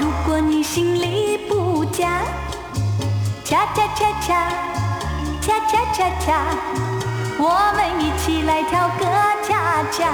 [0.00, 2.22] 如果你心里不假，
[3.44, 4.50] 恰恰恰恰，
[5.40, 6.44] 恰恰恰恰，
[7.38, 9.04] 我们一起来跳个
[9.46, 10.08] 恰恰，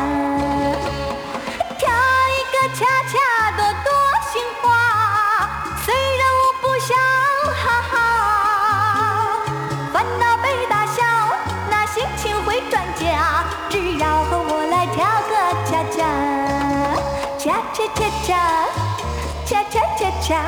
[1.79, 1.89] 跳
[2.35, 3.15] 一个恰恰
[3.57, 3.93] 多多
[4.33, 4.67] 心花，
[5.85, 6.91] 虽然我不想，
[7.55, 7.95] 哈哈，
[9.93, 11.05] 烦恼被打消，
[11.71, 15.33] 那心情会转佳，只要和我来跳个
[15.71, 15.71] 恰，
[17.39, 18.68] 恰恰恰恰，恰。
[20.29, 20.45] 假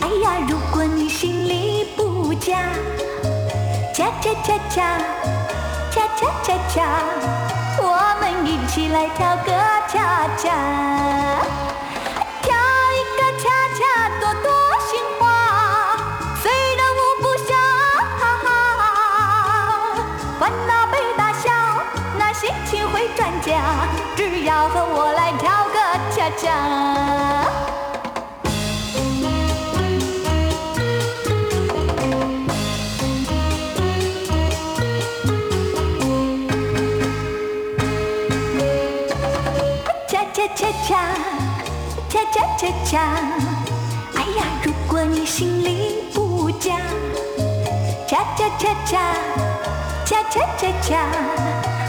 [0.00, 2.70] 哎呀如果你心里不假
[3.92, 4.98] 假假假假
[5.90, 6.84] 假假假假
[7.82, 9.50] 我们一起来跳个
[9.88, 10.77] 恰恰。
[40.88, 40.96] 恰
[42.08, 42.98] 恰恰，恰恰，
[44.14, 46.76] 哎呀，如果你心里不假，
[48.08, 48.98] 恰恰恰恰，
[50.06, 51.06] 恰恰恰恰，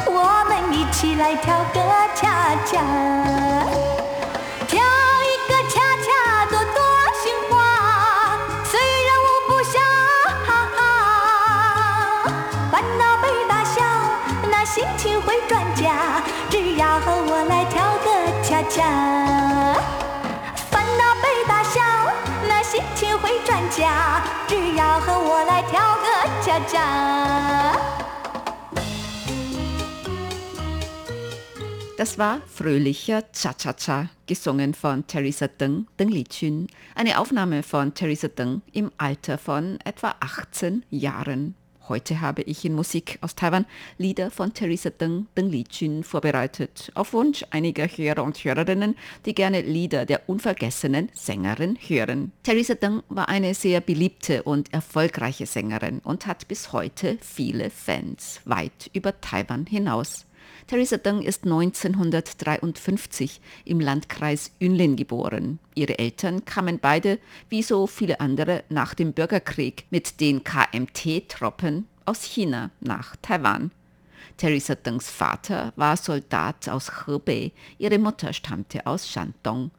[0.05, 1.79] 我们一起来跳个
[2.13, 2.81] 恰恰，
[4.67, 6.07] 跳一个恰恰
[6.49, 6.77] 多多
[7.23, 7.55] 心花，
[8.65, 9.81] 虽然我不想，
[10.45, 10.79] 哈哈，
[12.69, 13.79] 烦恼被打消，
[14.51, 17.28] 那心情会转佳，只要和我
[18.78, 19.74] 个恰恰。
[20.70, 21.80] 烦恼被打消，
[22.46, 26.06] 那心情会转佳，只要和我来跳个
[26.40, 26.74] 恰恰。
[31.96, 38.62] Das war Fröhlicher Cha-Cha-Cha, gesungen von Teresa Deng, Deng Lichun, eine Aufnahme von Teresa Deng
[38.72, 41.54] im Alter von etwa 18 Jahren.
[41.89, 43.65] Heute habe ich in Musik aus Taiwan
[43.97, 48.95] Lieder von Teresa Deng, Deng Lichun vorbereitet, auf Wunsch einiger Hörer und Hörerinnen,
[49.25, 52.31] die gerne Lieder der unvergessenen Sängerin hören.
[52.43, 58.39] Teresa Deng war eine sehr beliebte und erfolgreiche Sängerin und hat bis heute viele Fans,
[58.45, 60.27] weit über Taiwan hinaus.
[60.69, 65.57] Theresa Deng ist 1953 im Landkreis Yunlin geboren.
[65.73, 67.17] Ihre Eltern kamen beide,
[67.49, 73.71] wie so viele andere, nach dem Bürgerkrieg mit den KMT-Truppen aus China nach Taiwan.
[74.37, 79.71] Theresa Dengs Vater war Soldat aus Hebei, ihre Mutter stammte aus Shandong.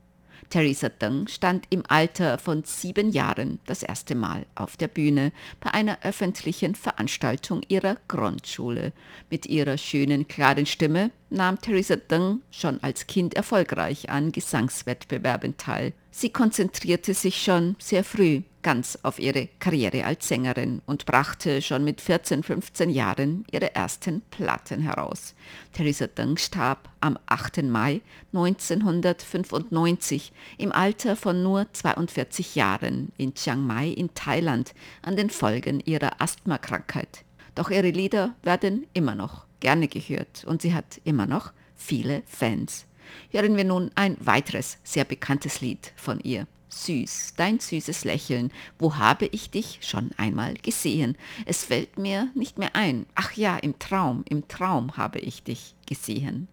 [0.51, 5.73] Theresa Deng stand im Alter von sieben Jahren das erste Mal auf der Bühne bei
[5.73, 8.93] einer öffentlichen Veranstaltung ihrer Grundschule.
[9.31, 15.93] Mit ihrer schönen, klaren Stimme nahm Theresa Deng schon als Kind erfolgreich an Gesangswettbewerben teil.
[16.11, 21.85] Sie konzentrierte sich schon sehr früh ganz auf ihre Karriere als Sängerin und brachte schon
[21.85, 25.35] mit 14, 15 Jahren ihre ersten Platten heraus.
[25.73, 27.63] Theresa Deng starb am 8.
[27.63, 35.31] Mai 1995 im Alter von nur 42 Jahren in Chiang Mai in Thailand an den
[35.31, 37.25] Folgen ihrer Asthmakrankheit.
[37.55, 42.87] Doch ihre Lieder werden immer noch gerne gehört und sie hat immer noch viele Fans.
[43.31, 46.47] Hören wir nun ein weiteres sehr bekanntes Lied von ihr.
[46.71, 51.17] Süß, dein süßes Lächeln, wo habe ich dich schon einmal gesehen?
[51.45, 53.07] Es fällt mir nicht mehr ein.
[53.15, 56.49] Ach ja, im Traum, im Traum habe ich dich gesehen.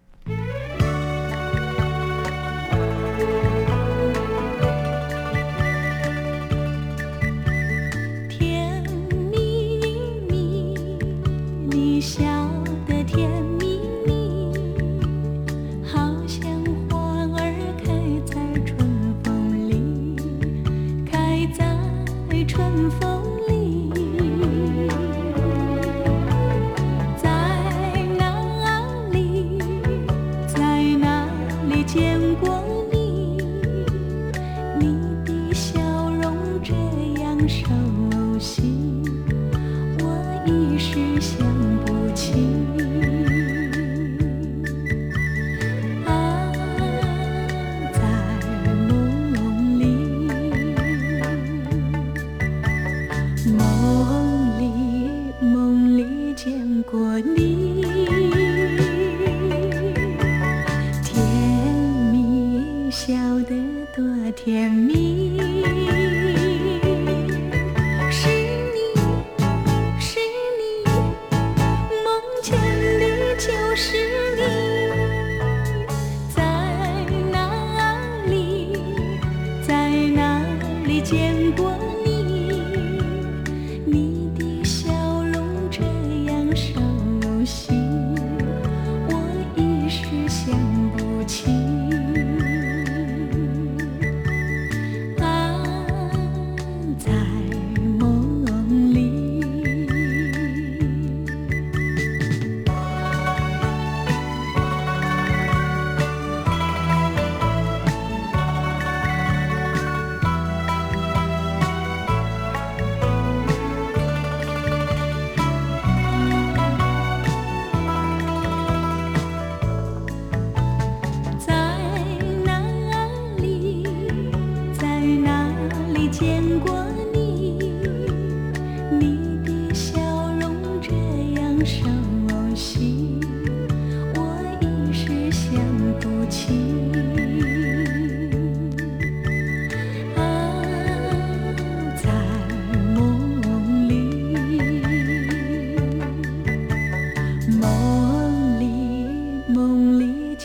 [38.38, 38.62] 悉，
[40.00, 40.04] 我
[40.46, 41.44] 一时想
[41.84, 42.34] 不起。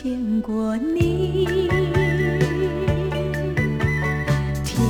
[0.04, 1.46] 见过你
[4.66, 4.86] 甜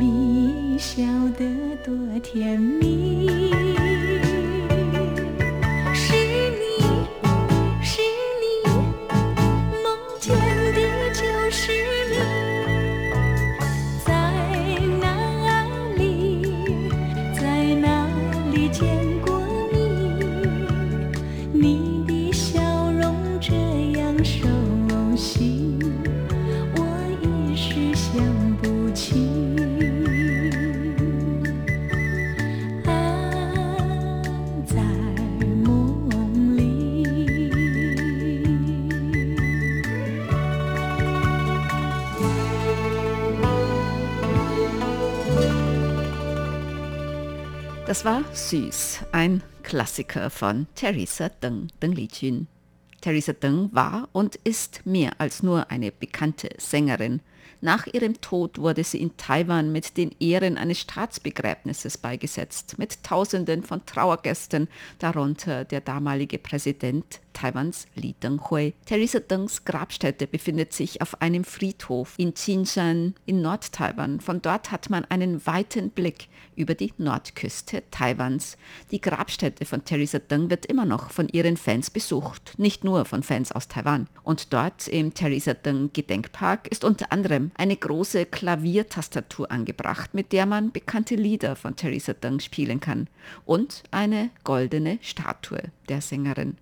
[0.00, 1.02] 蜜笑
[1.36, 1.44] 得
[1.84, 3.81] 多甜蜜。
[47.92, 52.46] Das war Süß, ein Klassiker von Theresa Deng, Deng Lijun.
[53.02, 57.20] Theresa Deng war und ist mehr als nur eine bekannte Sängerin.
[57.64, 63.62] Nach ihrem Tod wurde sie in Taiwan mit den Ehren eines Staatsbegräbnisses beigesetzt, mit Tausenden
[63.62, 64.66] von Trauergästen,
[64.98, 68.74] darunter der damalige Präsident Taiwans Li Denghui.
[68.84, 74.20] Theresa Dengs Grabstätte befindet sich auf einem Friedhof in Qinshan in Nord-Taiwan.
[74.20, 78.56] Von dort hat man einen weiten Blick über die Nordküste Taiwans.
[78.90, 83.22] Die Grabstätte von Theresa Deng wird immer noch von ihren Fans besucht, nicht nur von
[83.22, 84.08] Fans aus Taiwan.
[84.22, 90.46] Und dort im Theresa Deng Gedenkpark ist unter anderem eine große Klaviertastatur angebracht, mit der
[90.46, 93.08] man bekannte Lieder von Theresa Deng spielen kann.
[93.44, 96.56] Und eine goldene Statue der Sängerin.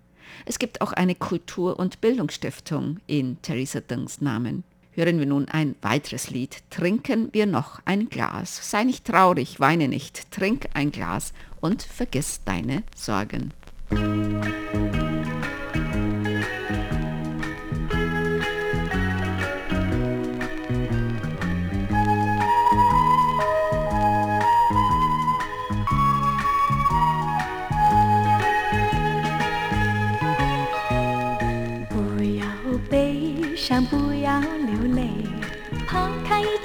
[0.45, 4.63] Es gibt auch eine Kultur- und Bildungsstiftung in Theresa Dengs Namen.
[4.93, 6.63] Hören wir nun ein weiteres Lied.
[6.69, 8.69] Trinken wir noch ein Glas.
[8.69, 10.29] Sei nicht traurig, weine nicht.
[10.31, 13.53] Trink ein Glas und vergiss deine Sorgen.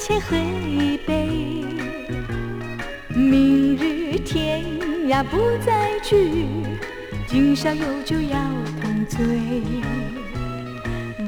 [0.06, 1.26] 开一切喝一杯。
[3.12, 4.64] 明日天
[5.08, 5.36] 涯不
[5.66, 6.46] 再聚，
[7.26, 8.38] 今宵有酒要
[8.80, 9.18] 同醉。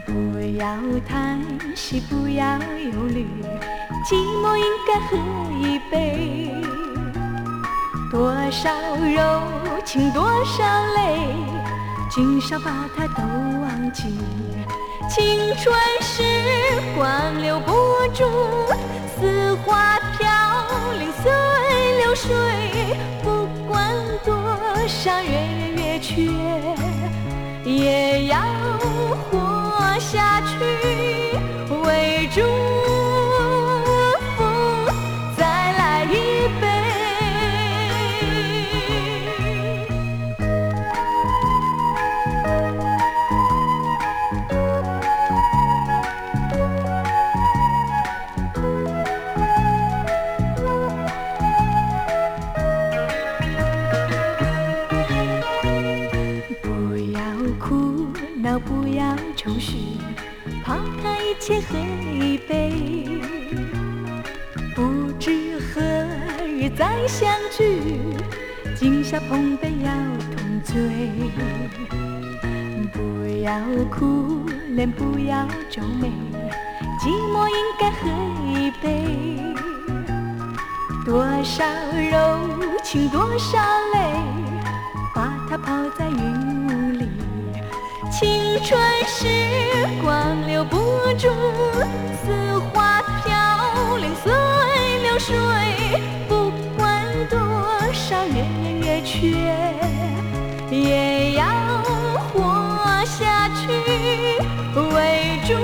[0.07, 0.77] 不要
[1.09, 1.41] 叹
[1.75, 3.27] 息，不要忧虑，
[4.07, 5.17] 寂寞应该喝
[5.61, 6.55] 一杯。
[8.13, 11.35] 多少柔情，多少泪，
[12.19, 13.23] 今宵把它都
[13.61, 14.03] 忘记。
[15.09, 16.25] 青春时
[16.97, 17.73] 光留不
[18.13, 18.25] 住，
[19.17, 20.29] 似花飘
[20.99, 21.31] 零随
[21.99, 22.97] 流水。
[23.23, 23.95] 不管
[24.25, 24.35] 多
[24.89, 26.23] 少月圆月缺，
[27.65, 28.37] 也要
[29.31, 31.39] 活下去，
[31.85, 32.43] 为主。
[61.49, 62.71] 先喝一杯，
[64.77, 65.81] 不知何
[66.47, 67.81] 日再相聚。
[68.77, 69.91] 今宵碰杯要
[70.37, 70.79] 同醉，
[72.93, 73.59] 不要
[73.91, 76.13] 哭，脸不要皱眉，
[77.01, 78.11] 寂寞应该喝
[78.45, 78.87] 一杯。
[81.07, 81.65] 多少
[82.11, 83.59] 柔情多少
[83.95, 83.99] 泪，
[85.15, 86.48] 把它抛在云。
[88.19, 89.29] 青春时
[90.03, 90.77] 光留不
[91.17, 91.29] 住，
[92.25, 94.33] 似花飘零随
[95.05, 95.37] 流水。
[96.29, 97.39] 不管多
[97.93, 99.19] 少月圆月缺，
[100.69, 101.45] 也要
[102.33, 103.69] 活下去，
[104.75, 105.55] 为主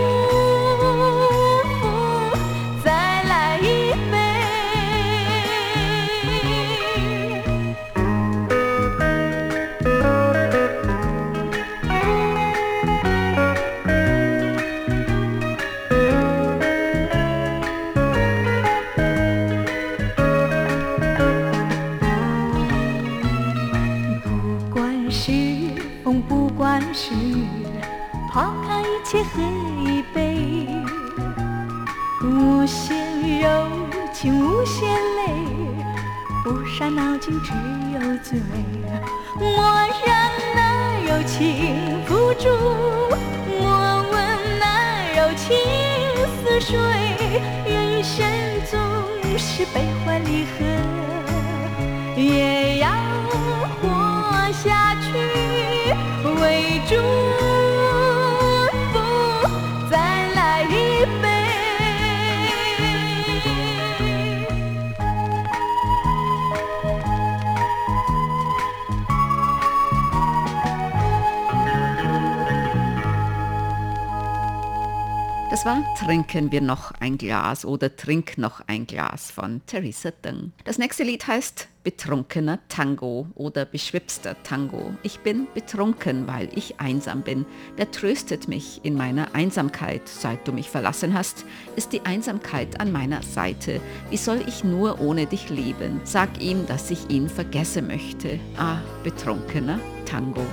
[29.23, 29.55] 祝。
[36.77, 37.53] 伤脑筋只
[37.93, 38.37] 有醉，
[39.39, 39.47] 莫
[40.05, 40.13] 让
[40.57, 40.59] 那
[41.07, 42.49] 柔情付诸，
[43.61, 44.15] 莫问
[44.59, 44.65] 那
[45.15, 45.57] 柔情
[46.43, 46.77] 似水。
[47.65, 48.27] 人生
[48.69, 48.81] 总
[49.39, 50.65] 是悲欢离合，
[52.17, 52.89] 也要
[53.81, 55.07] 活下去，
[56.41, 57.74] 为主。
[75.65, 80.53] War Trinken wir noch ein Glas oder Trink noch ein Glas von Theresa Deng.
[80.65, 84.95] Das nächste Lied heißt Betrunkener Tango oder Beschwipster Tango.
[85.05, 87.47] Ich bin betrunken, weil ich einsam bin.
[87.79, 90.09] Der tröstet mich in meiner Einsamkeit.
[90.09, 91.45] Seit du mich verlassen hast,
[91.77, 93.81] ist die Einsamkeit an meiner Seite.
[94.11, 96.01] Wie soll ich nur ohne dich leben?
[96.03, 98.41] Sag ihm, dass ich ihn vergessen möchte.
[98.57, 100.45] Ah, betrunkener Tango.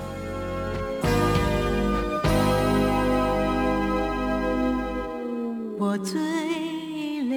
[5.92, 6.22] 我醉
[7.24, 7.36] 了，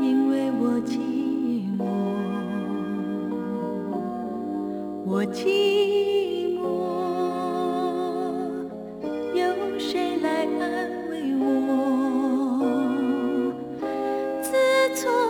[0.00, 1.00] 因为我寂
[1.76, 1.82] 寞，
[5.04, 6.62] 我寂寞，
[9.34, 9.42] 有
[9.80, 11.44] 谁来安慰我？
[14.40, 14.52] 自
[14.94, 15.27] 从。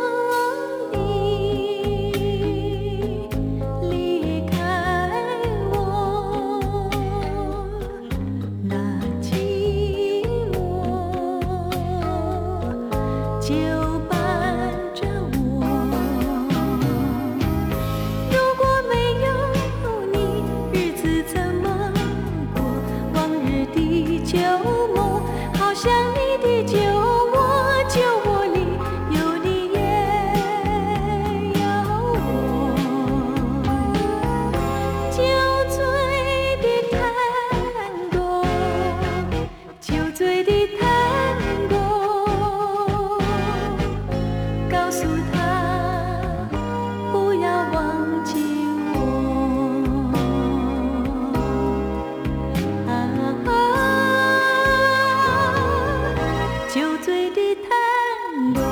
[57.55, 58.68] 叹。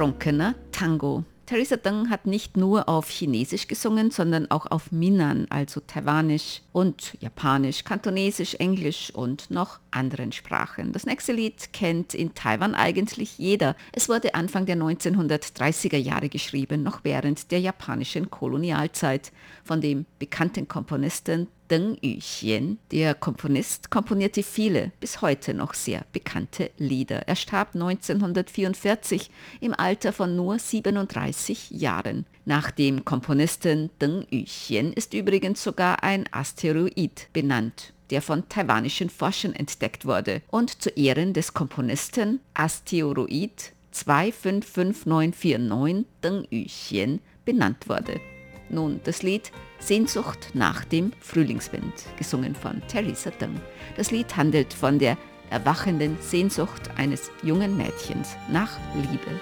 [0.00, 1.24] War betrunkener Tango.
[1.44, 7.18] Theresa Deng hat nicht nur auf Chinesisch gesungen, sondern auch auf Minnan, also Taiwanisch und
[7.20, 10.92] Japanisch, Kantonesisch, Englisch und noch anderen Sprachen.
[10.92, 13.76] Das nächste Lied kennt in Taiwan eigentlich jeder.
[13.92, 19.32] Es wurde Anfang der 1930er Jahre geschrieben, noch während der japanischen Kolonialzeit,
[19.64, 22.78] von dem bekannten Komponisten Deng Yuxian.
[22.90, 27.28] Der Komponist komponierte viele, bis heute noch sehr bekannte Lieder.
[27.28, 32.26] Er starb 1944 im Alter von nur 37 Jahren.
[32.44, 39.54] Nach dem Komponisten Deng Yuxian ist übrigens sogar ein Asteroid benannt der von taiwanischen Forschern
[39.54, 48.20] entdeckt wurde und zu Ehren des Komponisten Asteroid 255949 Deng Yuxian benannt wurde.
[48.68, 53.60] Nun das Lied Sehnsucht nach dem Frühlingswind, gesungen von Theresa Deng.
[53.96, 55.16] Das Lied handelt von der
[55.50, 59.40] erwachenden Sehnsucht eines jungen Mädchens nach Liebe.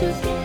[0.00, 0.39] Das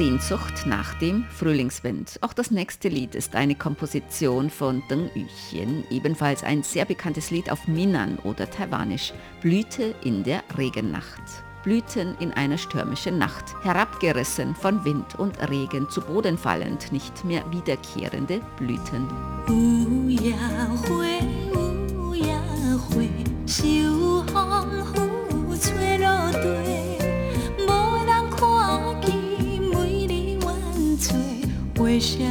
[0.00, 2.20] Sehnsucht nach dem Frühlingswind.
[2.22, 7.52] Auch das nächste Lied ist eine Komposition von Deng Yuxian, ebenfalls ein sehr bekanntes Lied
[7.52, 11.20] auf Minnan oder Taiwanisch, Blüte in der Regennacht.
[11.64, 17.44] Blüten in einer stürmischen Nacht, herabgerissen von Wind und Regen, zu Boden fallend, nicht mehr
[17.52, 19.06] wiederkehrende Blüten.
[19.50, 20.32] Uh, ja,
[20.88, 21.18] hui,
[21.54, 22.40] uh, ja,
[22.94, 23.10] hui,
[32.00, 32.29] 微笑。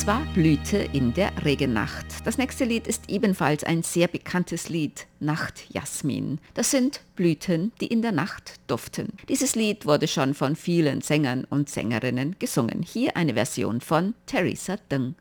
[0.00, 2.06] Das war Blüte in der Regennacht.
[2.24, 6.38] Das nächste Lied ist ebenfalls ein sehr bekanntes Lied, Nacht Jasmin.
[6.54, 9.08] Das sind Blüten, die in der Nacht duften.
[9.28, 12.82] Dieses Lied wurde schon von vielen Sängern und Sängerinnen gesungen.
[12.82, 15.16] Hier eine Version von Theresa Deng.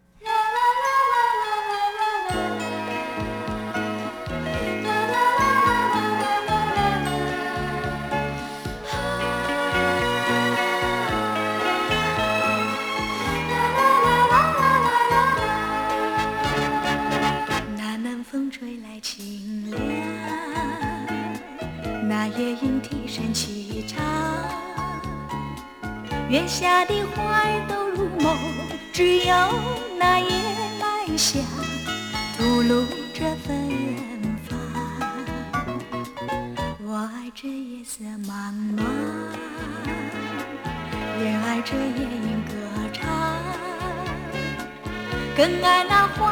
[22.40, 24.02] 夜莺啼声齐唱
[26.30, 28.38] 月下的花儿都入梦，
[28.94, 29.36] 只有
[30.00, 30.30] 那夜
[30.80, 31.44] 来香
[32.38, 33.70] 吐露着芬
[34.48, 34.58] 芳。
[36.82, 38.86] 我爱这夜色茫茫，
[41.20, 42.54] 也爱这夜莺歌
[42.94, 43.06] 唱，
[45.36, 46.29] 更爱那花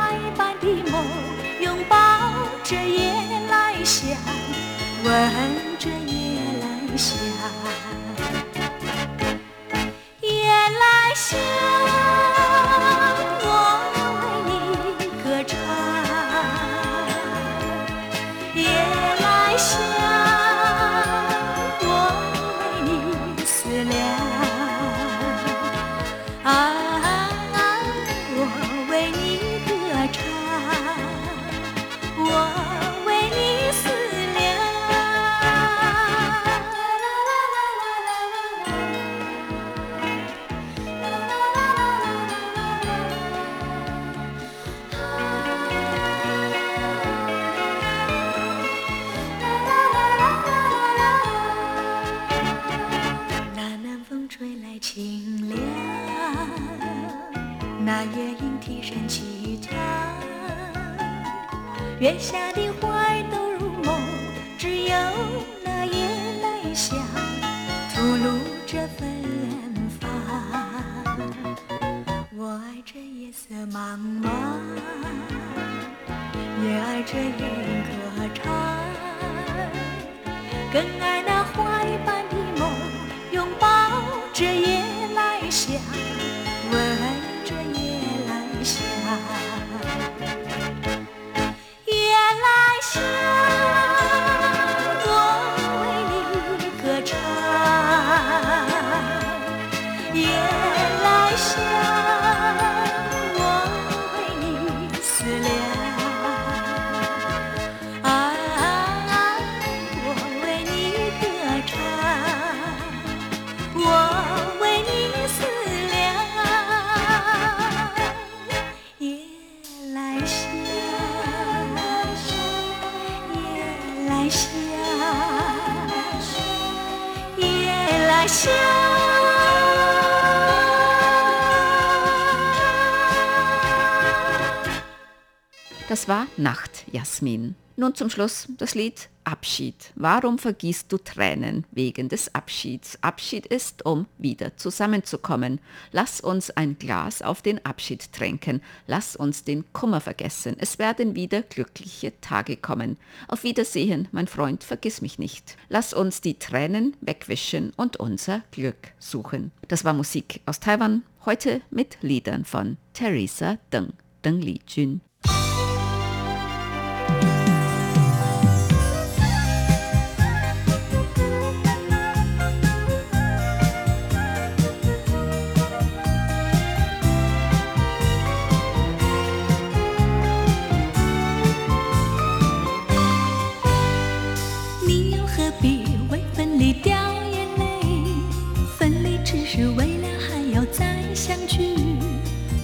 [136.07, 137.55] War Nacht, Jasmin.
[137.75, 139.91] Nun zum Schluss das Lied Abschied.
[139.95, 142.97] Warum vergießt du Tränen wegen des Abschieds?
[143.01, 145.59] Abschied ist, um wieder zusammenzukommen.
[145.91, 148.61] Lass uns ein Glas auf den Abschied tränken.
[148.87, 150.55] Lass uns den Kummer vergessen.
[150.57, 152.97] Es werden wieder glückliche Tage kommen.
[153.27, 155.57] Auf Wiedersehen, mein Freund, vergiss mich nicht.
[155.67, 159.51] Lass uns die Tränen wegwischen und unser Glück suchen.
[159.67, 163.91] Das war Musik aus Taiwan, heute mit Liedern von Theresa Deng,
[164.23, 165.01] Deng Li Jun.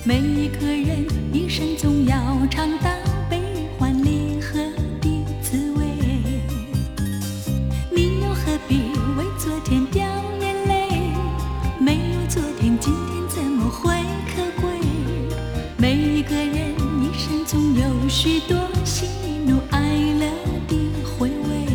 [0.05, 2.89] 每一个人一生总要尝到
[3.29, 3.39] 悲
[3.79, 4.59] 欢离合
[4.99, 5.85] 的滋味，
[7.89, 10.05] 你又何必为昨天掉
[10.41, 10.89] 眼泪？
[11.79, 13.93] 没有昨天，今天怎么会
[14.27, 14.71] 可贵？
[15.77, 19.05] 每一个人一生总有许多喜
[19.47, 19.79] 怒哀
[20.19, 20.27] 乐
[20.67, 20.75] 的
[21.17, 21.65] 回味，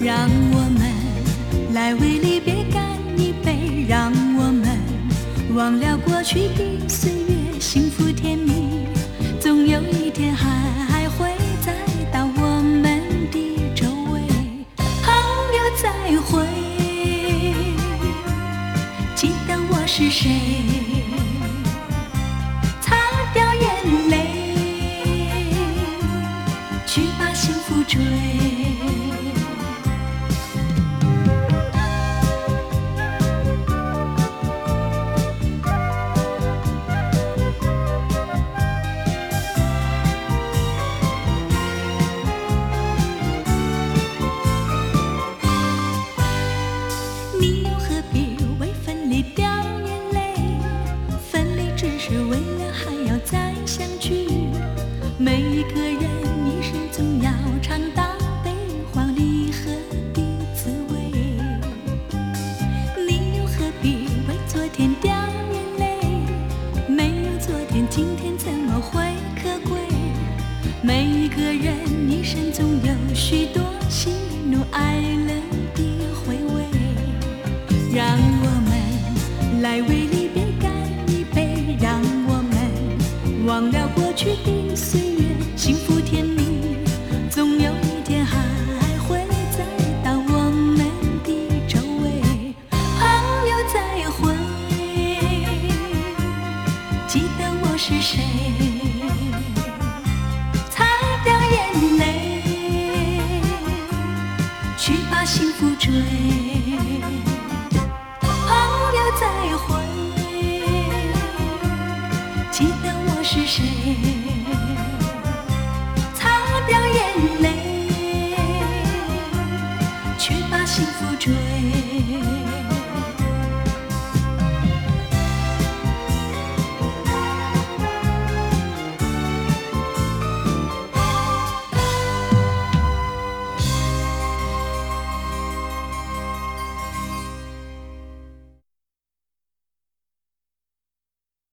[0.00, 4.78] 让我们来为离别干一杯，让我们
[5.56, 6.67] 忘了过去的。